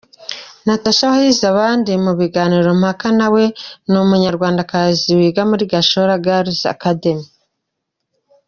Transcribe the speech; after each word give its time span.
Nathasha 0.65 1.05
wahize 1.11 1.45
abandi 1.53 1.91
mu 2.05 2.11
biganiro 2.19 2.69
mpaka 2.81 3.07
nawe 3.19 3.43
ni 3.89 3.97
umunyarwandakazi 4.03 5.07
wiga 5.19 5.41
muri 5.49 5.63
Gashora 5.71 6.15
Girls 6.25 6.59
Academy. 6.75 7.27